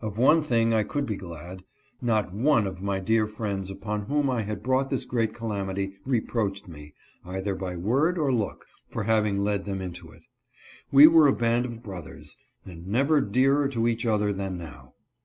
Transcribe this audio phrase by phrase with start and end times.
[0.00, 1.64] Of one thing I could be glad:
[2.00, 6.68] not one of my dear friends upon whom I had brought this great calamity, reproached
[6.68, 10.22] me, either by word or look, for having led them into it.
[10.92, 14.94] We were a band of brothers, and never dearer to each other than now.